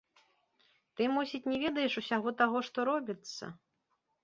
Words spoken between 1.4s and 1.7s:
не